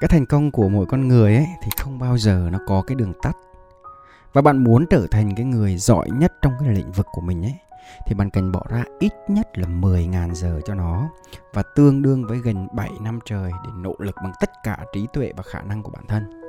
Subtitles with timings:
[0.00, 2.94] cái thành công của mỗi con người ấy thì không bao giờ nó có cái
[2.94, 3.36] đường tắt
[4.32, 7.44] và bạn muốn trở thành cái người giỏi nhất trong cái lĩnh vực của mình
[7.44, 7.54] ấy
[8.06, 11.08] thì bạn cần bỏ ra ít nhất là 10.000 giờ cho nó
[11.52, 15.06] và tương đương với gần 7 năm trời để nỗ lực bằng tất cả trí
[15.12, 16.42] tuệ và khả năng của bản thân.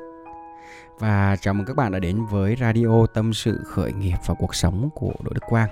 [0.99, 4.55] Và chào mừng các bạn đã đến với Radio Tâm sự khởi nghiệp và cuộc
[4.55, 5.69] sống của Đỗ Đức Quang.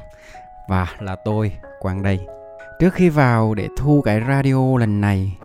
[0.70, 2.28] Và là tôi, Quang đây.
[2.80, 5.38] Trước khi vào để thu cái radio lần này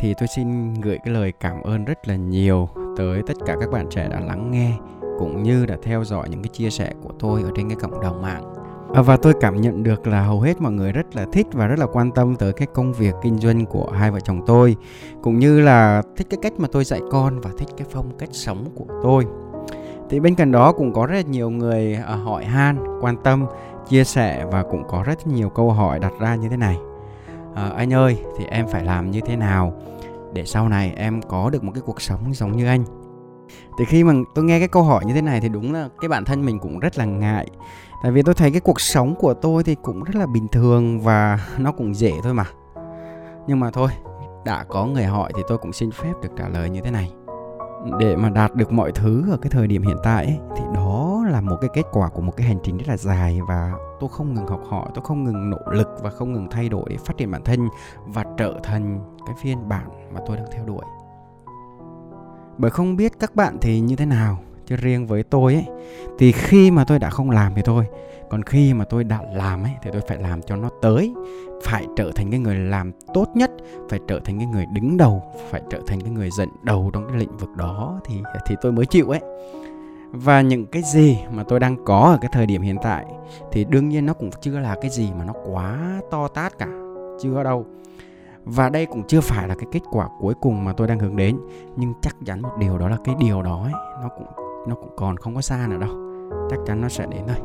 [0.00, 3.70] thì tôi xin gửi cái lời cảm ơn rất là nhiều tới tất cả các
[3.70, 4.72] bạn trẻ đã lắng nghe
[5.18, 8.00] cũng như đã theo dõi những cái chia sẻ của tôi ở trên cái cộng
[8.00, 8.54] đồng mạng.
[8.94, 11.66] À, và tôi cảm nhận được là hầu hết mọi người rất là thích và
[11.66, 14.76] rất là quan tâm tới cái công việc kinh doanh của hai vợ chồng tôi
[15.22, 18.30] cũng như là thích cái cách mà tôi dạy con và thích cái phong cách
[18.32, 19.26] sống của tôi.
[20.10, 23.46] Thì bên cạnh đó cũng có rất là nhiều người à, hỏi han quan tâm
[23.88, 26.76] chia sẻ và cũng có rất nhiều câu hỏi đặt ra như thế này
[27.54, 29.72] à, anh ơi thì em phải làm như thế nào
[30.32, 32.84] để sau này em có được một cái cuộc sống giống như anh?
[33.78, 36.08] Thì khi mà tôi nghe cái câu hỏi như thế này thì đúng là cái
[36.08, 37.46] bản thân mình cũng rất là ngại.
[38.02, 41.00] Tại vì tôi thấy cái cuộc sống của tôi thì cũng rất là bình thường
[41.00, 42.44] và nó cũng dễ thôi mà.
[43.46, 43.90] Nhưng mà thôi
[44.44, 47.12] đã có người hỏi thì tôi cũng xin phép được trả lời như thế này.
[47.98, 51.09] Để mà đạt được mọi thứ ở cái thời điểm hiện tại ấy, thì đó
[51.30, 54.10] là một cái kết quả của một cái hành trình rất là dài và tôi
[54.12, 56.96] không ngừng học hỏi, tôi không ngừng nỗ lực và không ngừng thay đổi để
[56.96, 57.68] phát triển bản thân
[58.06, 60.84] và trở thành cái phiên bản mà tôi đang theo đuổi.
[62.58, 65.66] Bởi không biết các bạn thì như thế nào, chứ riêng với tôi ấy,
[66.18, 67.86] thì khi mà tôi đã không làm thì thôi,
[68.30, 71.14] còn khi mà tôi đã làm ấy, thì tôi phải làm cho nó tới,
[71.62, 73.50] phải trở thành cái người làm tốt nhất,
[73.88, 77.08] phải trở thành cái người đứng đầu, phải trở thành cái người dẫn đầu trong
[77.08, 79.20] cái lĩnh vực đó thì thì tôi mới chịu ấy
[80.12, 83.06] và những cái gì mà tôi đang có ở cái thời điểm hiện tại
[83.52, 86.68] thì đương nhiên nó cũng chưa là cái gì mà nó quá to tát cả
[87.20, 87.66] chưa đâu.
[88.44, 91.16] Và đây cũng chưa phải là cái kết quả cuối cùng mà tôi đang hướng
[91.16, 91.38] đến
[91.76, 93.72] nhưng chắc chắn một điều đó là cái điều đó ấy,
[94.02, 94.26] nó cũng
[94.68, 95.90] nó cũng còn không có xa nữa đâu.
[96.50, 97.36] Chắc chắn nó sẽ đến thôi.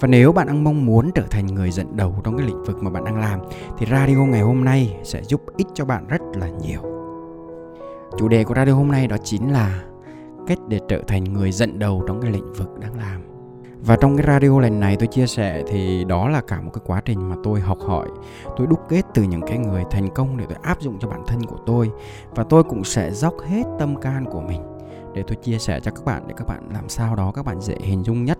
[0.00, 2.82] Và nếu bạn đang mong muốn trở thành người dẫn đầu trong cái lĩnh vực
[2.82, 3.40] mà bạn đang làm
[3.78, 6.80] thì radio ngày hôm nay sẽ giúp ích cho bạn rất là nhiều.
[8.18, 9.82] Chủ đề của radio hôm nay đó chính là
[10.46, 13.20] cách để trở thành người dẫn đầu trong cái lĩnh vực đang làm.
[13.86, 16.82] Và trong cái radio lần này tôi chia sẻ thì đó là cả một cái
[16.86, 18.08] quá trình mà tôi học hỏi
[18.56, 21.22] tôi đúc kết từ những cái người thành công để tôi áp dụng cho bản
[21.26, 21.90] thân của tôi.
[22.34, 24.60] Và tôi cũng sẽ dốc hết tâm can của mình
[25.14, 27.60] để tôi chia sẻ cho các bạn để các bạn làm sao đó các bạn
[27.60, 28.38] dễ hình dung nhất.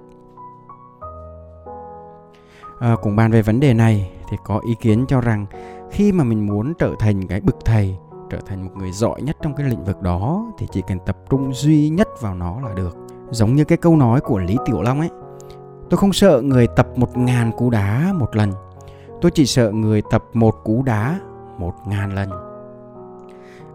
[2.80, 5.46] À, cùng bàn về vấn đề này thì có ý kiến cho rằng
[5.90, 7.96] khi mà mình muốn trở thành cái bậc thầy
[8.30, 11.16] trở thành một người giỏi nhất trong cái lĩnh vực đó, thì chỉ cần tập
[11.30, 12.96] trung duy nhất vào nó là được.
[13.30, 15.10] Giống như cái câu nói của lý tiểu long ấy,
[15.90, 18.52] tôi không sợ người tập một ngàn cú đá một lần.
[19.20, 21.20] Tôi chỉ sợ người tập một cú đá
[21.58, 22.30] một ngàn lần.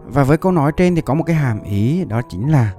[0.06, 2.74] Và với câu nói trên thì có một cái hàm ý, đó chính là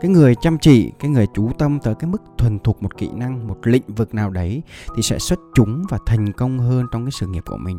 [0.00, 3.10] cái người chăm chỉ, cái người chú tâm tới cái mức thuần thục một kỹ
[3.14, 4.62] năng, một lĩnh vực nào đấy
[4.96, 7.78] thì sẽ xuất chúng và thành công hơn trong cái sự nghiệp của mình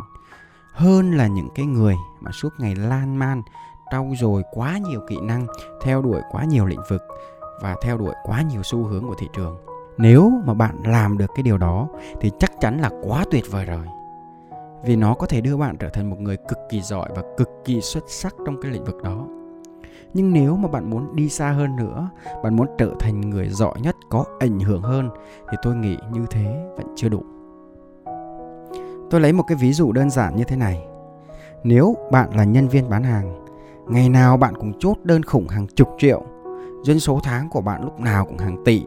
[0.76, 3.42] hơn là những cái người mà suốt ngày lan man,
[3.92, 5.48] trau dồi quá nhiều kỹ năng,
[5.82, 7.02] theo đuổi quá nhiều lĩnh vực
[7.62, 9.58] và theo đuổi quá nhiều xu hướng của thị trường.
[9.98, 11.88] Nếu mà bạn làm được cái điều đó
[12.22, 13.86] thì chắc chắn là quá tuyệt vời rồi.
[14.86, 17.50] Vì nó có thể đưa bạn trở thành một người cực kỳ giỏi và cực
[17.66, 19.28] kỳ xuất sắc trong cái lĩnh vực đó.
[20.14, 22.10] Nhưng nếu mà bạn muốn đi xa hơn nữa,
[22.44, 25.10] bạn muốn trở thành người giỏi nhất có ảnh hưởng hơn,
[25.52, 27.24] thì tôi nghĩ như thế vẫn chưa đủ
[29.10, 30.86] tôi lấy một cái ví dụ đơn giản như thế này.
[31.64, 33.46] Nếu bạn là nhân viên bán hàng,
[33.88, 36.24] ngày nào bạn cũng chốt đơn khủng hàng chục triệu,
[36.84, 38.86] doanh số tháng của bạn lúc nào cũng hàng tỷ.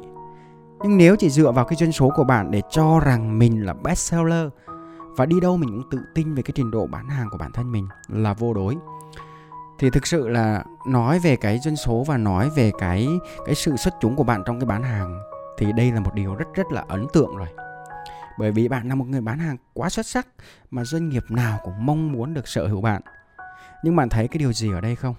[0.83, 3.73] Nhưng nếu chỉ dựa vào cái doanh số của bạn để cho rằng mình là
[3.73, 4.49] best seller,
[5.17, 7.53] và đi đâu mình cũng tự tin về cái trình độ bán hàng của bản
[7.53, 8.77] thân mình là vô đối.
[9.79, 13.09] Thì thực sự là nói về cái doanh số và nói về cái
[13.47, 15.19] cái sự xuất chúng của bạn trong cái bán hàng
[15.59, 17.49] thì đây là một điều rất rất là ấn tượng rồi
[18.39, 20.27] bởi vì bạn là một người bán hàng quá xuất sắc
[20.71, 23.03] mà doanh nghiệp nào cũng mong muốn được sở hữu bạn.
[23.83, 25.15] Nhưng bạn thấy cái điều gì ở đây không?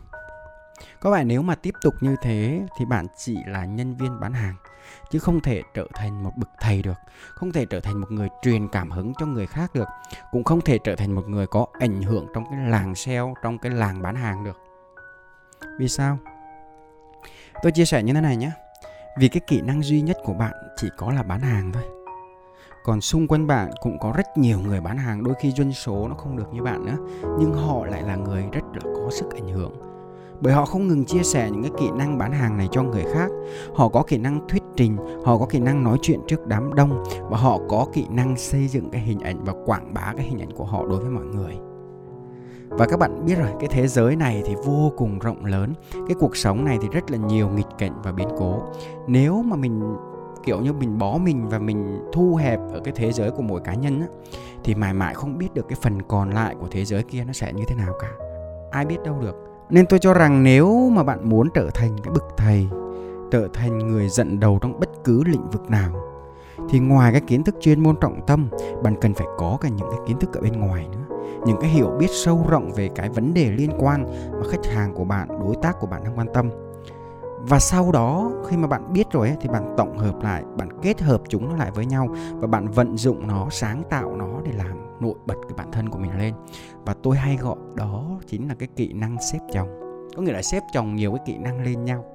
[0.99, 4.33] Có phải nếu mà tiếp tục như thế thì bạn chỉ là nhân viên bán
[4.33, 4.55] hàng,
[5.11, 6.97] chứ không thể trở thành một bậc thầy được,
[7.29, 9.87] không thể trở thành một người truyền cảm hứng cho người khác được,
[10.31, 13.57] cũng không thể trở thành một người có ảnh hưởng trong cái làng sale, trong
[13.57, 14.57] cái làng bán hàng được.
[15.79, 16.17] Vì sao?
[17.63, 18.51] Tôi chia sẻ như thế này nhé.
[19.17, 21.98] Vì cái kỹ năng duy nhất của bạn chỉ có là bán hàng thôi
[22.83, 26.07] còn xung quanh bạn cũng có rất nhiều người bán hàng, đôi khi doanh số
[26.07, 26.97] nó không được như bạn nữa.
[27.39, 29.71] Nhưng họ lại là người rất là có sức ảnh hưởng.
[30.41, 33.03] Bởi họ không ngừng chia sẻ những cái kỹ năng bán hàng này cho người
[33.13, 33.31] khác.
[33.75, 37.03] Họ có kỹ năng thuyết trình, họ có kỹ năng nói chuyện trước đám đông
[37.29, 40.39] và họ có kỹ năng xây dựng cái hình ảnh và quảng bá cái hình
[40.39, 41.57] ảnh của họ đối với mọi người.
[42.69, 45.73] Và các bạn biết rồi, cái thế giới này thì vô cùng rộng lớn.
[45.91, 48.61] Cái cuộc sống này thì rất là nhiều nghịch cảnh và biến cố.
[49.07, 49.95] Nếu mà mình
[50.43, 53.61] kiểu như mình bó mình và mình thu hẹp ở cái thế giới của mỗi
[53.61, 54.07] cá nhân á,
[54.63, 57.33] thì mãi mãi không biết được cái phần còn lại của thế giới kia nó
[57.33, 58.09] sẽ như thế nào cả.
[58.71, 59.35] Ai biết đâu được.
[59.69, 62.67] Nên tôi cho rằng nếu mà bạn muốn trở thành cái bậc thầy
[63.31, 65.91] trở thành người dẫn đầu trong bất cứ lĩnh vực nào
[66.69, 68.49] thì ngoài cái kiến thức chuyên môn trọng tâm
[68.83, 71.17] bạn cần phải có cả những cái kiến thức ở bên ngoài nữa.
[71.45, 74.93] Những cái hiểu biết sâu rộng về cái vấn đề liên quan mà khách hàng
[74.93, 76.49] của bạn đối tác của bạn đang quan tâm
[77.41, 80.69] và sau đó khi mà bạn biết rồi ấy, thì bạn tổng hợp lại bạn
[80.81, 84.27] kết hợp chúng nó lại với nhau và bạn vận dụng nó sáng tạo nó
[84.43, 86.33] để làm nổi bật cái bản thân của mình lên.
[86.85, 89.67] Và tôi hay gọi đó chính là cái kỹ năng xếp chồng.
[90.15, 92.05] Có nghĩa là xếp chồng nhiều cái kỹ năng lên nhau.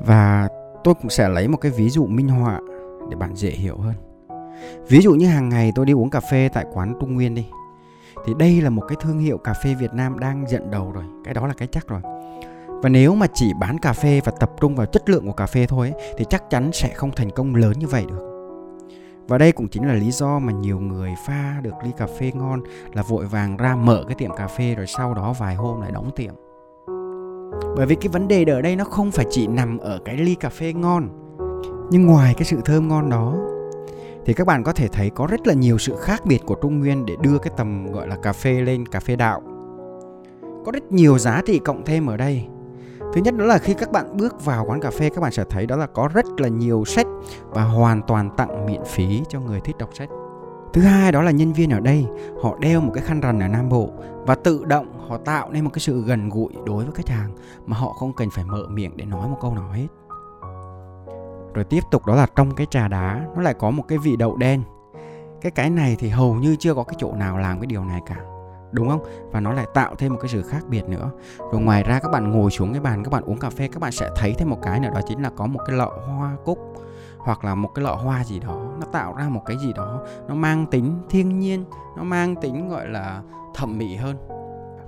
[0.00, 0.48] Và
[0.84, 2.60] tôi cũng sẽ lấy một cái ví dụ minh họa
[3.10, 3.94] để bạn dễ hiểu hơn.
[4.88, 7.46] Ví dụ như hàng ngày tôi đi uống cà phê tại quán trung nguyên đi
[8.26, 11.04] thì đây là một cái thương hiệu cà phê việt nam đang dẫn đầu rồi.
[11.24, 12.00] Cái đó là cái chắc rồi
[12.82, 15.46] và nếu mà chỉ bán cà phê và tập trung vào chất lượng của cà
[15.46, 18.24] phê thôi ấy, thì chắc chắn sẽ không thành công lớn như vậy được
[19.28, 22.32] và đây cũng chính là lý do mà nhiều người pha được ly cà phê
[22.34, 25.80] ngon là vội vàng ra mở cái tiệm cà phê rồi sau đó vài hôm
[25.80, 26.34] lại đóng tiệm
[27.76, 30.34] bởi vì cái vấn đề ở đây nó không phải chỉ nằm ở cái ly
[30.34, 31.08] cà phê ngon
[31.90, 33.34] nhưng ngoài cái sự thơm ngon đó
[34.28, 36.80] thì các bạn có thể thấy có rất là nhiều sự khác biệt của Trung
[36.80, 39.42] Nguyên để đưa cái tầm gọi là cà phê lên cà phê đạo.
[40.64, 42.46] Có rất nhiều giá trị cộng thêm ở đây.
[43.12, 45.44] Thứ nhất đó là khi các bạn bước vào quán cà phê, các bạn sẽ
[45.50, 47.06] thấy đó là có rất là nhiều sách
[47.48, 50.08] và hoàn toàn tặng miễn phí cho người thích đọc sách.
[50.72, 52.06] Thứ hai đó là nhân viên ở đây,
[52.42, 53.90] họ đeo một cái khăn rằn ở Nam Bộ
[54.26, 57.30] và tự động họ tạo nên một cái sự gần gũi đối với khách hàng
[57.66, 59.86] mà họ không cần phải mở miệng để nói một câu nào hết.
[61.54, 64.16] Rồi tiếp tục đó là trong cái trà đá, nó lại có một cái vị
[64.16, 64.62] đậu đen.
[65.40, 68.00] Cái cái này thì hầu như chưa có cái chỗ nào làm cái điều này
[68.06, 68.16] cả.
[68.72, 69.00] Đúng không?
[69.32, 71.10] Và nó lại tạo thêm một cái sự khác biệt nữa.
[71.52, 73.80] Rồi ngoài ra các bạn ngồi xuống cái bàn, các bạn uống cà phê, các
[73.80, 76.36] bạn sẽ thấy thêm một cái nữa, đó chính là có một cái lọ hoa
[76.44, 76.58] cúc
[77.18, 80.02] hoặc là một cái lọ hoa gì đó nó tạo ra một cái gì đó,
[80.28, 81.64] nó mang tính thiên nhiên,
[81.96, 83.22] nó mang tính gọi là
[83.54, 84.16] thẩm mỹ hơn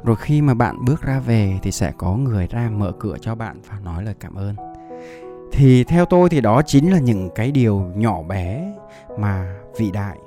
[0.04, 3.34] rồi khi mà bạn bước ra về thì sẽ có người ra mở cửa cho
[3.34, 4.54] bạn và nói lời cảm ơn
[5.52, 8.74] thì theo tôi thì đó chính là những cái điều nhỏ bé
[9.18, 10.18] mà vĩ đại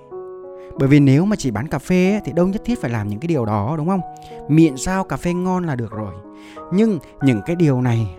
[0.80, 3.08] bởi vì nếu mà chỉ bán cà phê ấy, thì đâu nhất thiết phải làm
[3.08, 4.02] những cái điều đó đúng không
[4.48, 6.14] miệng sao cà phê ngon là được rồi
[6.74, 8.16] nhưng những cái điều này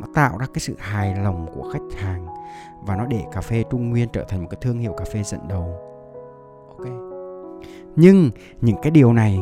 [0.00, 2.26] nó tạo ra cái sự hài lòng của khách hàng
[2.86, 5.22] và nó để cà phê Trung Nguyên trở thành một cái thương hiệu cà phê
[5.22, 5.76] dẫn đầu.
[6.68, 6.86] Ok.
[7.96, 8.30] Nhưng
[8.60, 9.40] những cái điều này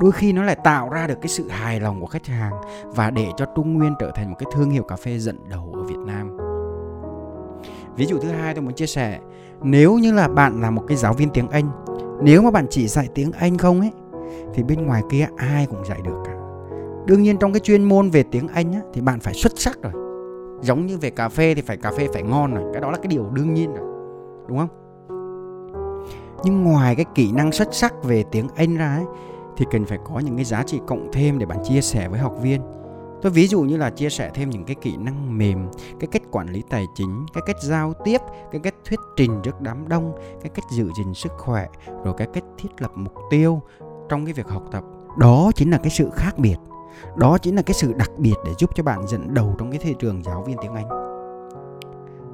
[0.00, 2.52] đôi khi nó lại tạo ra được cái sự hài lòng của khách hàng
[2.84, 5.72] và để cho Trung Nguyên trở thành một cái thương hiệu cà phê dẫn đầu
[5.74, 6.53] ở Việt Nam.
[7.96, 9.18] Ví dụ thứ hai tôi muốn chia sẻ,
[9.62, 11.70] nếu như là bạn là một cái giáo viên tiếng Anh,
[12.22, 13.92] nếu mà bạn chỉ dạy tiếng Anh không ấy
[14.54, 16.32] thì bên ngoài kia ai cũng dạy được cả.
[17.06, 19.78] Đương nhiên trong cái chuyên môn về tiếng Anh á, thì bạn phải xuất sắc
[19.82, 19.92] rồi.
[20.60, 22.96] Giống như về cà phê thì phải cà phê phải ngon rồi cái đó là
[22.96, 23.86] cái điều đương nhiên rồi
[24.48, 24.68] đúng không?
[26.44, 29.04] Nhưng ngoài cái kỹ năng xuất sắc về tiếng anh ra ấy,
[29.56, 32.20] thì cần phải có những cái giá trị cộng thêm để bạn chia sẻ với
[32.20, 32.60] học viên
[33.24, 35.68] tôi ví dụ như là chia sẻ thêm những cái kỹ năng mềm
[36.00, 38.20] cái cách quản lý tài chính cái cách giao tiếp
[38.52, 40.12] cái cách thuyết trình trước đám đông
[40.42, 41.68] cái cách giữ gìn sức khỏe
[42.04, 43.62] rồi cái cách thiết lập mục tiêu
[44.08, 44.84] trong cái việc học tập.
[45.18, 46.56] Đó chính là cái sự khác biệt.
[47.16, 49.80] Đó chính là cái sự đặc biệt để giúp cho bạn dẫn đầu trong cái
[49.82, 50.88] thị trường giáo viên tiếng Anh.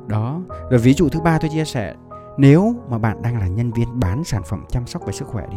[0.06, 1.94] Đó, rồi ví dụ thứ ba tôi chia sẻ,
[2.38, 5.46] nếu mà bạn đang là nhân viên bán sản phẩm chăm sóc về sức khỏe
[5.50, 5.56] đi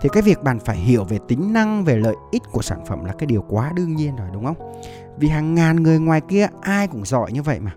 [0.00, 3.04] thì cái việc bạn phải hiểu về tính năng về lợi ích của sản phẩm
[3.04, 4.72] là cái điều quá đương nhiên rồi đúng không?
[5.18, 7.74] Vì hàng ngàn người ngoài kia ai cũng giỏi như vậy mà.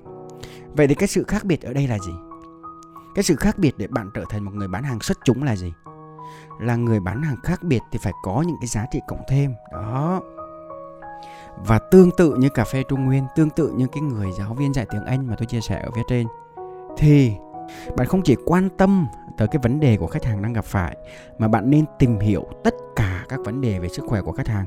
[0.74, 2.12] Vậy thì cái sự khác biệt ở đây là gì?
[3.16, 5.56] Cái sự khác biệt để bạn trở thành một người bán hàng xuất chúng là
[5.56, 5.74] gì?
[6.60, 9.54] Là người bán hàng khác biệt thì phải có những cái giá trị cộng thêm.
[9.72, 10.22] Đó.
[11.66, 14.74] Và tương tự như cà phê Trung Nguyên, tương tự như cái người giáo viên
[14.74, 16.28] dạy tiếng Anh mà tôi chia sẻ ở phía trên
[16.98, 17.34] thì
[17.98, 19.08] bạn không chỉ quan tâm
[19.42, 20.98] tới cái vấn đề của khách hàng đang gặp phải
[21.38, 24.48] mà bạn nên tìm hiểu tất cả các vấn đề về sức khỏe của khách
[24.48, 24.66] hàng.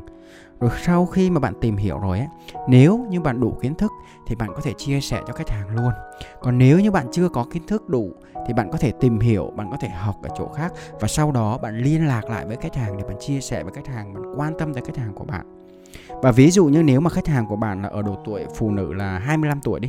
[0.61, 2.27] Rồi sau khi mà bạn tìm hiểu rồi á,
[2.69, 3.93] nếu như bạn đủ kiến thức
[4.27, 5.93] thì bạn có thể chia sẻ cho khách hàng luôn.
[6.41, 8.13] Còn nếu như bạn chưa có kiến thức đủ
[8.47, 11.33] thì bạn có thể tìm hiểu, bạn có thể học ở chỗ khác và sau
[11.33, 14.15] đó bạn liên lạc lại với khách hàng để bạn chia sẻ với khách hàng,
[14.15, 15.67] bạn quan tâm tới khách hàng của bạn.
[16.23, 18.71] Và ví dụ như nếu mà khách hàng của bạn là ở độ tuổi phụ
[18.71, 19.89] nữ là 25 tuổi đi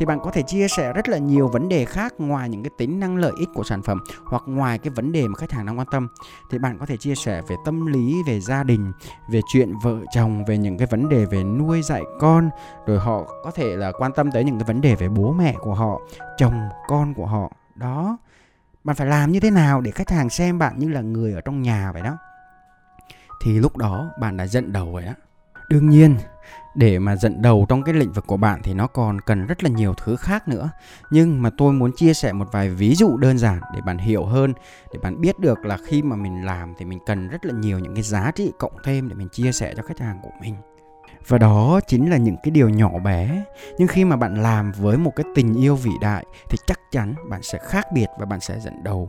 [0.00, 2.70] thì bạn có thể chia sẻ rất là nhiều vấn đề khác ngoài những cái
[2.78, 5.66] tính năng lợi ích của sản phẩm hoặc ngoài cái vấn đề mà khách hàng
[5.66, 6.08] đang quan tâm.
[6.50, 8.92] Thì bạn có thể chia sẻ về tâm lý, về gia đình,
[9.30, 12.50] về chuyện vợ chồng, về những cái vấn đề về nuôi dạy con,
[12.86, 15.54] rồi họ có thể là quan tâm tới những cái vấn đề về bố mẹ
[15.60, 16.00] của họ,
[16.38, 17.52] chồng con của họ.
[17.74, 18.18] Đó.
[18.84, 21.40] Bạn phải làm như thế nào để khách hàng xem bạn như là người ở
[21.40, 22.16] trong nhà vậy đó?
[23.42, 25.14] Thì lúc đó bạn đã dẫn đầu rồi á.
[25.68, 26.16] Đương nhiên
[26.74, 29.64] để mà dẫn đầu trong cái lĩnh vực của bạn thì nó còn cần rất
[29.64, 30.70] là nhiều thứ khác nữa.
[31.10, 34.24] Nhưng mà tôi muốn chia sẻ một vài ví dụ đơn giản để bạn hiểu
[34.24, 34.52] hơn,
[34.92, 37.78] để bạn biết được là khi mà mình làm thì mình cần rất là nhiều
[37.78, 40.54] những cái giá trị cộng thêm để mình chia sẻ cho khách hàng của mình.
[41.28, 43.44] Và đó chính là những cái điều nhỏ bé.
[43.78, 47.14] Nhưng khi mà bạn làm với một cái tình yêu vĩ đại thì chắc chắn
[47.30, 49.08] bạn sẽ khác biệt và bạn sẽ dẫn đầu.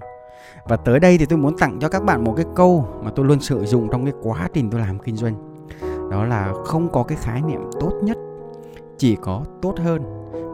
[0.66, 3.26] Và tới đây thì tôi muốn tặng cho các bạn một cái câu mà tôi
[3.26, 5.51] luôn sử dụng trong cái quá trình tôi làm kinh doanh
[6.12, 8.18] đó là không có cái khái niệm tốt nhất,
[8.98, 10.02] chỉ có tốt hơn.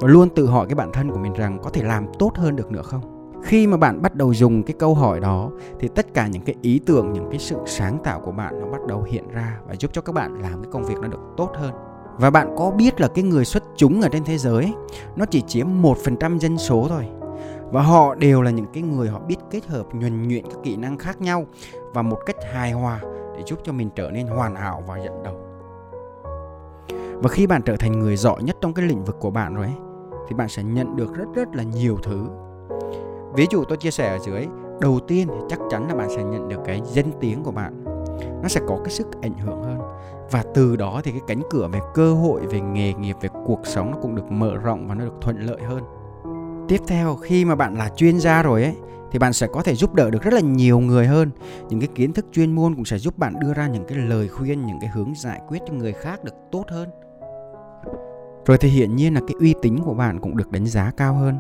[0.02, 2.56] Và luôn tự hỏi cái bản thân của mình rằng có thể làm tốt hơn
[2.56, 3.02] được nữa không?
[3.44, 5.50] Khi mà bạn bắt đầu dùng cái câu hỏi đó,
[5.80, 8.68] thì tất cả những cái ý tưởng, những cái sự sáng tạo của bạn nó
[8.68, 11.20] bắt đầu hiện ra và giúp cho các bạn làm cái công việc nó được
[11.38, 11.74] tốt hơn.
[12.18, 14.74] Và bạn có biết là cái người xuất chúng ở trên thế giới
[15.16, 17.08] nó chỉ chiếm một phần trăm dân số thôi.
[17.72, 20.76] Và họ đều là những cái người họ biết kết hợp, nhuần nhuyễn các kỹ
[20.76, 21.46] năng khác nhau
[21.94, 23.00] và một cách hài hòa
[23.38, 25.47] để giúp cho mình trở nên hoàn hảo và dẫn đầu
[27.22, 29.66] và khi bạn trở thành người giỏi nhất trong cái lĩnh vực của bạn rồi
[29.66, 29.76] ấy,
[30.28, 32.28] thì bạn sẽ nhận được rất rất là nhiều thứ.
[33.34, 34.48] Ví dụ tôi chia sẻ ở dưới
[34.82, 37.84] đầu tiên thì chắc chắn là bạn sẽ nhận được cái danh tiếng của bạn.
[38.42, 39.80] Nó sẽ có cái sức ảnh hưởng hơn.
[40.32, 43.68] Và từ đó thì cái cánh cửa về cơ hội về nghề nghiệp về cuộc
[43.68, 45.84] sống nó cũng được mở rộng và nó được thuận lợi hơn.
[46.68, 48.76] Tiếp theo khi mà bạn là chuyên gia rồi ấy
[49.12, 51.32] thì bạn sẽ có thể giúp đỡ được rất là nhiều người hơn.
[51.70, 54.28] Những cái kiến thức chuyên môn cũng sẽ giúp bạn đưa ra những cái lời
[54.28, 56.90] khuyên những cái hướng giải quyết cho người khác được tốt hơn
[58.48, 61.14] rồi thì hiển nhiên là cái uy tín của bạn cũng được đánh giá cao
[61.14, 61.40] hơn.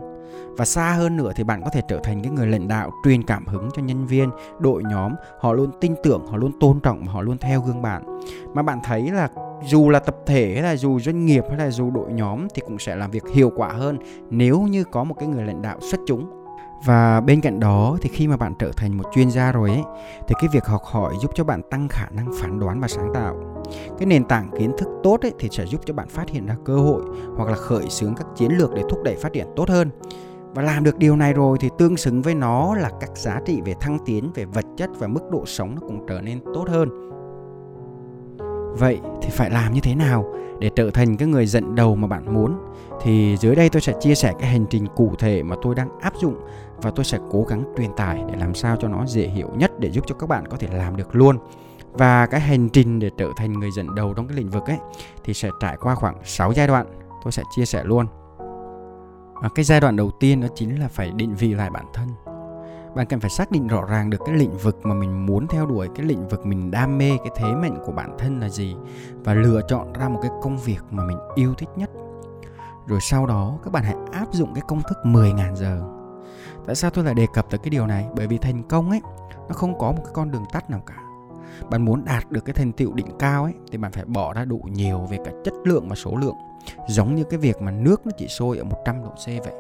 [0.58, 3.24] Và xa hơn nữa thì bạn có thể trở thành cái người lãnh đạo, truyền
[3.24, 5.14] cảm hứng cho nhân viên, đội nhóm.
[5.40, 8.20] Họ luôn tin tưởng, họ luôn tôn trọng và họ luôn theo gương bạn.
[8.54, 9.30] Mà bạn thấy là
[9.66, 12.62] dù là tập thể hay là dù doanh nghiệp hay là dù đội nhóm thì
[12.66, 13.98] cũng sẽ làm việc hiệu quả hơn
[14.30, 16.37] nếu như có một cái người lãnh đạo xuất chúng
[16.86, 19.84] và bên cạnh đó thì khi mà bạn trở thành một chuyên gia rồi ấy,
[20.28, 23.14] thì cái việc học hỏi giúp cho bạn tăng khả năng phán đoán và sáng
[23.14, 23.36] tạo.
[23.98, 26.56] Cái nền tảng kiến thức tốt ấy thì sẽ giúp cho bạn phát hiện ra
[26.66, 27.02] cơ hội
[27.36, 29.90] hoặc là khởi xướng các chiến lược để thúc đẩy phát triển tốt hơn.
[30.56, 33.62] Và làm được điều này rồi thì tương xứng với nó là các giá trị
[33.66, 36.66] về thăng tiến, về vật chất và mức độ sống nó cũng trở nên tốt
[36.70, 36.90] hơn.
[38.80, 40.26] Vậy thì phải làm như thế nào
[40.60, 42.58] để trở thành cái người dẫn đầu mà bạn muốn?
[43.02, 46.00] Thì dưới đây tôi sẽ chia sẻ cái hành trình cụ thể mà tôi đang
[46.00, 46.36] áp dụng
[46.82, 49.72] và tôi sẽ cố gắng truyền tải để làm sao cho nó dễ hiểu nhất
[49.80, 51.38] để giúp cho các bạn có thể làm được luôn.
[51.94, 54.78] Và cái hành trình để trở thành người dẫn đầu trong cái lĩnh vực ấy
[55.24, 56.86] thì sẽ trải qua khoảng 6 giai đoạn.
[57.24, 58.08] Tôi sẽ chia sẻ luôn.
[59.42, 62.08] À, cái giai đoạn đầu tiên đó chính là phải định vị lại bản thân.
[62.96, 65.66] Bạn cần phải xác định rõ ràng được cái lĩnh vực mà mình muốn theo
[65.66, 68.76] đuổi cái lĩnh vực mình đam mê cái thế mạnh của bản thân là gì
[69.24, 71.90] và lựa chọn ra một cái công việc mà mình yêu thích nhất.
[72.88, 75.97] Rồi sau đó các bạn hãy áp dụng cái công thức 10.000 giờ
[76.68, 78.08] tại sao tôi lại đề cập tới cái điều này?
[78.16, 79.02] Bởi vì thành công ấy
[79.48, 80.96] nó không có một cái con đường tắt nào cả.
[81.70, 84.46] Bạn muốn đạt được cái thành tựu đỉnh cao ấy thì bạn phải bỏ ra
[84.46, 86.36] đủ nhiều về cả chất lượng và số lượng.
[86.88, 89.54] Giống như cái việc mà nước nó chỉ sôi ở 100 độ C vậy.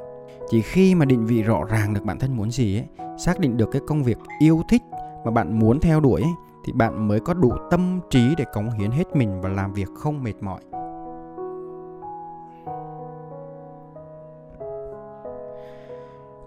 [0.49, 3.57] Chỉ khi mà định vị rõ ràng được bản thân muốn gì ấy xác định
[3.57, 4.81] được cái công việc yêu thích
[5.25, 6.31] mà bạn muốn theo đuổi ấy,
[6.65, 9.87] thì bạn mới có đủ tâm trí để cống hiến hết mình và làm việc
[9.95, 10.59] không mệt mỏi.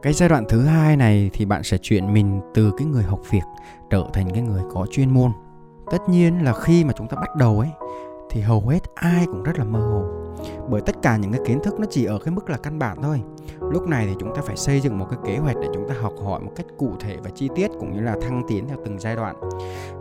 [0.03, 3.21] Cái giai đoạn thứ hai này thì bạn sẽ chuyển mình từ cái người học
[3.31, 3.45] việc
[3.91, 5.33] trở thành cái người có chuyên môn.
[5.91, 7.69] Tất nhiên là khi mà chúng ta bắt đầu ấy
[8.31, 10.05] thì hầu hết ai cũng rất là mơ hồ.
[10.69, 13.03] Bởi tất cả những cái kiến thức nó chỉ ở cái mức là căn bản
[13.03, 13.23] thôi.
[13.61, 15.95] Lúc này thì chúng ta phải xây dựng một cái kế hoạch để chúng ta
[16.01, 18.77] học hỏi một cách cụ thể và chi tiết cũng như là thăng tiến theo
[18.85, 19.37] từng giai đoạn.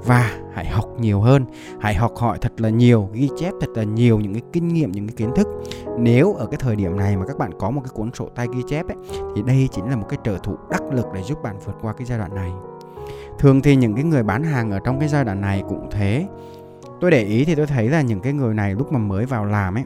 [0.06, 1.46] Và hãy học nhiều hơn
[1.80, 4.92] hãy học hỏi thật là nhiều ghi chép thật là nhiều những cái kinh nghiệm
[4.92, 5.48] những cái kiến thức.
[5.98, 8.48] Nếu ở cái thời điểm này mà các bạn có một cái cuốn sổ tay
[8.54, 8.98] ghi chép ấy,
[9.36, 11.94] thì đây chính là một cái trợ thủ đắc lực để giúp bạn vượt qua
[11.94, 12.52] cái giai đoạn này.
[13.40, 16.28] Thường thì những cái người bán hàng ở trong cái giai đoạn này cũng thế
[17.02, 19.46] tôi để ý thì tôi thấy là những cái người này lúc mà mới vào
[19.46, 19.84] làm ấy,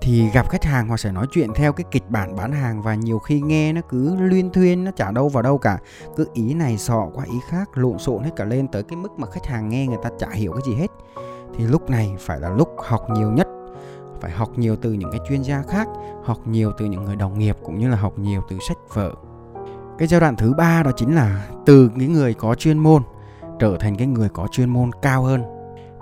[0.00, 2.94] thì gặp khách hàng họ sẽ nói chuyện theo cái kịch bản bán hàng và
[2.94, 5.78] nhiều khi nghe nó cứ luyên thuyên, nó chả đâu vào đâu cả.
[6.16, 9.18] Cứ ý này sọ qua ý khác, lộn xộn hết cả lên tới cái mức
[9.18, 10.90] mà khách hàng nghe người ta chả hiểu cái gì hết.
[11.56, 13.48] Thì lúc này phải là lúc học nhiều nhất,
[14.20, 15.88] phải học nhiều từ những cái chuyên gia khác,
[16.24, 19.12] học nhiều từ những người đồng nghiệp cũng như là học nhiều từ sách vở.
[19.98, 23.02] Cái giai đoạn thứ ba đó chính là từ những người có chuyên môn
[23.58, 25.53] trở thành cái người có chuyên môn cao hơn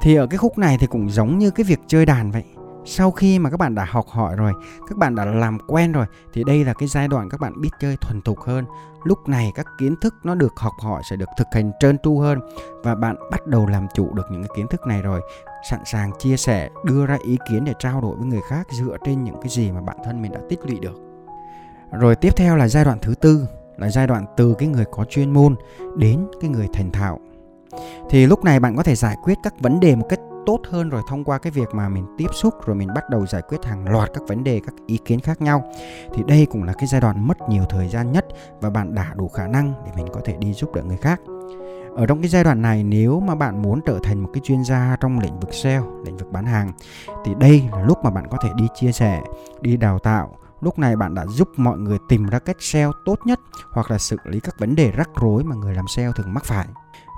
[0.02, 2.44] thì ở cái khúc này thì cũng giống như cái việc chơi đàn vậy.
[2.84, 4.52] Sau khi mà các bạn đã học hỏi rồi,
[4.88, 7.68] các bạn đã làm quen rồi, thì đây là cái giai đoạn các bạn biết
[7.80, 8.64] chơi thuần thục hơn.
[9.04, 12.18] Lúc này các kiến thức nó được học hỏi sẽ được thực hành trơn tru
[12.18, 12.40] hơn
[12.82, 15.20] và bạn bắt đầu làm chủ được những cái kiến thức này rồi.
[15.70, 18.96] Sẵn sàng chia sẻ, đưa ra ý kiến để trao đổi với người khác dựa
[19.04, 20.96] trên những cái gì mà bản thân mình đã tích lũy được.
[21.92, 25.04] Rồi tiếp theo là giai đoạn thứ tư, là giai đoạn từ cái người có
[25.04, 25.56] chuyên môn
[25.96, 27.18] đến cái người thành thạo
[28.10, 30.88] thì lúc này bạn có thể giải quyết các vấn đề một cách tốt hơn
[30.88, 33.64] rồi thông qua cái việc mà mình tiếp xúc, rồi mình bắt đầu giải quyết
[33.64, 35.70] hàng loạt các vấn đề, các ý kiến khác nhau.
[36.14, 38.26] Thì đây cũng là cái giai đoạn mất nhiều thời gian nhất
[38.60, 41.20] và bạn đã đủ khả năng để mình có thể đi giúp đỡ người khác.
[41.96, 44.64] Ở trong cái giai đoạn này, nếu mà bạn muốn trở thành một cái chuyên
[44.64, 46.72] gia trong lĩnh vực sale, lĩnh vực bán hàng,
[47.24, 49.22] thì đây là lúc mà bạn có thể đi chia sẻ,
[49.60, 50.36] đi đào tạo.
[50.60, 53.98] Lúc này bạn đã giúp mọi người tìm ra cách sale tốt nhất hoặc là
[53.98, 56.66] xử lý các vấn đề rắc rối mà người làm sale thường mắc phải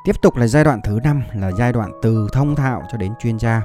[0.05, 3.13] tiếp tục là giai đoạn thứ năm là giai đoạn từ thông thạo cho đến
[3.21, 3.63] chuyên gia.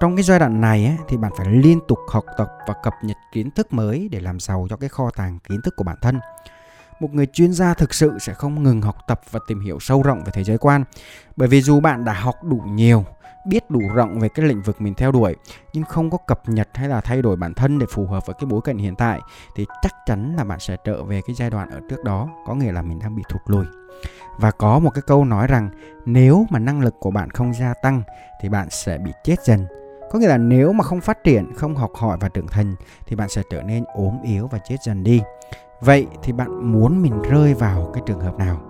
[0.00, 2.94] Trong cái giai đoạn này ấy, thì bạn phải liên tục học tập và cập
[3.02, 5.96] nhật kiến thức mới để làm giàu cho cái kho tàng kiến thức của bản
[6.02, 6.20] thân.
[7.00, 10.02] Một người chuyên gia thực sự sẽ không ngừng học tập và tìm hiểu sâu
[10.02, 10.84] rộng về thế giới quan.
[11.36, 13.04] Bởi vì dù bạn đã học đủ nhiều
[13.44, 15.36] biết đủ rộng về cái lĩnh vực mình theo đuổi
[15.72, 18.34] nhưng không có cập nhật hay là thay đổi bản thân để phù hợp với
[18.40, 19.20] cái bối cảnh hiện tại
[19.56, 22.54] thì chắc chắn là bạn sẽ trở về cái giai đoạn ở trước đó có
[22.54, 23.83] nghĩa là mình đang bị thụt lùi
[24.38, 25.70] và có một cái câu nói rằng,
[26.06, 28.02] nếu mà năng lực của bạn không gia tăng,
[28.40, 29.66] thì bạn sẽ bị chết dần.
[30.10, 32.74] Có nghĩa là nếu mà không phát triển, không học hỏi và trưởng thành,
[33.06, 35.22] thì bạn sẽ trở nên ốm yếu và chết dần đi.
[35.80, 38.60] Vậy thì bạn muốn mình rơi vào cái trường hợp nào?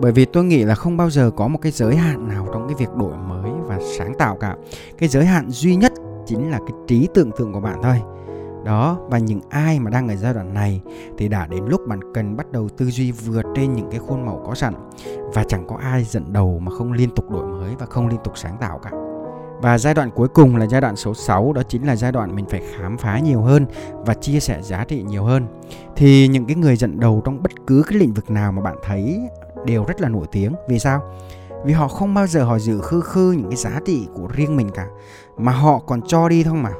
[0.00, 2.68] Bởi vì tôi nghĩ là không bao giờ có một cái giới hạn nào trong
[2.68, 4.56] cái việc đổi mới và sáng tạo cả.
[4.98, 5.92] Cái giới hạn duy nhất
[6.26, 8.02] chính là cái trí tưởng tượng của bạn thôi
[8.68, 10.80] đó và những ai mà đang ở giai đoạn này
[11.18, 14.26] thì đã đến lúc bạn cần bắt đầu tư duy vượt trên những cái khuôn
[14.26, 14.74] mẫu có sẵn
[15.34, 18.18] và chẳng có ai dẫn đầu mà không liên tục đổi mới và không liên
[18.24, 18.90] tục sáng tạo cả
[19.60, 22.36] và giai đoạn cuối cùng là giai đoạn số 6 đó chính là giai đoạn
[22.36, 25.46] mình phải khám phá nhiều hơn và chia sẻ giá trị nhiều hơn.
[25.96, 28.76] Thì những cái người dẫn đầu trong bất cứ cái lĩnh vực nào mà bạn
[28.84, 29.20] thấy
[29.66, 30.52] đều rất là nổi tiếng.
[30.68, 31.02] Vì sao?
[31.64, 34.56] Vì họ không bao giờ họ giữ khư khư những cái giá trị của riêng
[34.56, 34.86] mình cả,
[35.36, 36.70] mà họ còn cho đi thôi mà.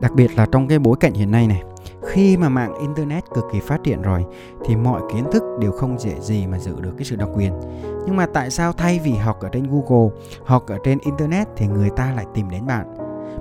[0.00, 1.62] Đặc biệt là trong cái bối cảnh hiện nay này,
[2.02, 4.24] khi mà mạng internet cực kỳ phát triển rồi,
[4.64, 7.52] thì mọi kiến thức đều không dễ gì mà giữ được cái sự độc quyền.
[8.06, 11.66] Nhưng mà tại sao thay vì học ở trên google, học ở trên internet thì
[11.66, 12.86] người ta lại tìm đến bạn?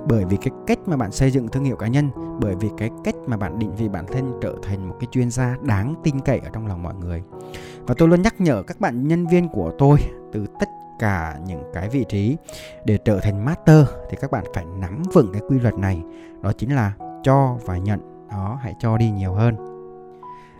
[0.07, 2.09] Bởi vì cái cách mà bạn xây dựng thương hiệu cá nhân,
[2.39, 5.31] bởi vì cái cách mà bạn định vị bản thân trở thành một cái chuyên
[5.31, 7.23] gia đáng tin cậy ở trong lòng mọi người.
[7.87, 9.99] Và tôi luôn nhắc nhở các bạn nhân viên của tôi
[10.33, 12.37] từ tất cả những cái vị trí.
[12.85, 16.01] Để trở thành master thì các bạn phải nắm vững cái quy luật này.
[16.41, 18.27] Đó chính là cho và nhận.
[18.29, 19.74] Đó, hãy cho đi nhiều hơn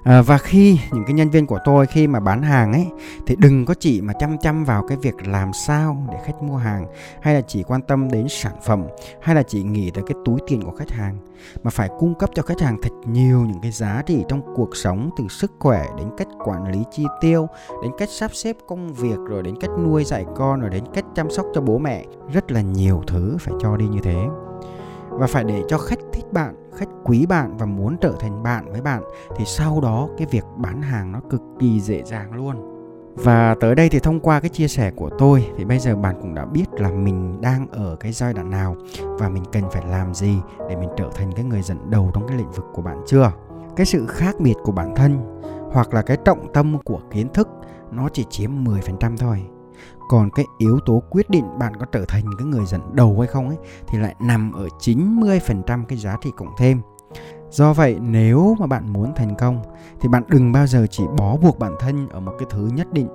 [0.06, 2.88] à, và khi những cái nhân viên của tôi khi mà bán hàng ấy
[3.28, 6.58] thì đừng có chỉ mà chăm chăm vào cái việc làm sao để khách mua
[6.58, 6.86] hàng
[7.22, 8.84] hay là chỉ quan tâm đến sản phẩm
[9.22, 11.18] hay là chỉ nghĩ tới cái túi tiền của khách hàng
[11.64, 14.76] mà phải cung cấp cho khách hàng thật nhiều những cái giá trị trong cuộc
[14.76, 17.48] sống từ sức khỏe đến cách quản lý chi tiêu
[17.84, 21.06] đến cách sắp xếp công việc rồi đến cách nuôi dạy con rồi đến cách
[21.16, 22.06] chăm sóc cho bố mẹ.
[22.34, 24.26] Rất là nhiều thứ phải cho đi như thế
[25.18, 28.72] và phải để cho khách thích bạn, khách quý bạn và muốn trở thành bạn
[28.72, 29.04] với bạn,
[29.36, 32.72] thì sau đó cái việc bán hàng nó cực kỳ dễ dàng luôn.
[33.16, 36.16] Và tới đây thì thông qua cái chia sẻ của tôi, thì bây giờ bạn
[36.22, 39.84] cũng đã biết là mình đang ở cái giai đoạn nào và mình cần phải
[39.90, 40.38] làm gì
[40.70, 43.32] để mình trở thành cái người dẫn đầu trong cái lĩnh vực của bạn chưa?
[43.76, 47.50] Cái sự khác biệt của bản thân hoặc là cái trọng tâm của kiến thức,
[47.92, 49.44] nó chỉ chiếm 10% thôi
[50.10, 53.28] còn cái yếu tố quyết định bạn có trở thành cái người dẫn đầu hay
[53.28, 56.82] không ấy thì lại nằm ở 90% cái giá trị cộng thêm
[57.52, 59.62] Do vậy nếu mà bạn muốn thành công
[60.00, 62.94] thì bạn đừng bao giờ chỉ bó buộc bản thân ở một cái thứ nhất
[62.94, 63.08] định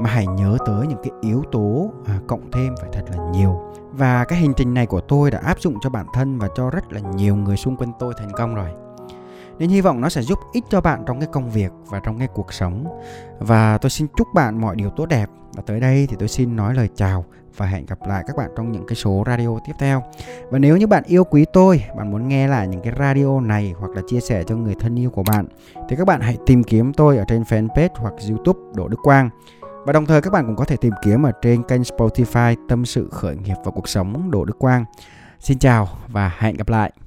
[0.00, 3.60] mà hãy nhớ tới những cái yếu tố à, cộng thêm phải thật là nhiều.
[3.92, 6.70] Và cái hành trình này của tôi đã áp dụng cho bản thân và cho
[6.70, 8.70] rất là nhiều người xung quanh tôi thành công rồi
[9.58, 12.18] nên hy vọng nó sẽ giúp ích cho bạn trong cái công việc và trong
[12.18, 12.84] cái cuộc sống
[13.38, 16.56] và tôi xin chúc bạn mọi điều tốt đẹp và tới đây thì tôi xin
[16.56, 17.24] nói lời chào
[17.56, 20.02] và hẹn gặp lại các bạn trong những cái số radio tiếp theo.
[20.50, 23.74] Và nếu như bạn yêu quý tôi, bạn muốn nghe lại những cái radio này
[23.78, 25.46] hoặc là chia sẻ cho người thân yêu của bạn
[25.88, 29.30] thì các bạn hãy tìm kiếm tôi ở trên fanpage hoặc YouTube Đỗ Đức Quang.
[29.84, 32.84] Và đồng thời các bạn cũng có thể tìm kiếm ở trên kênh Spotify Tâm
[32.84, 34.84] sự khởi nghiệp và cuộc sống Đỗ Đức Quang.
[35.40, 37.03] Xin chào và hẹn gặp lại.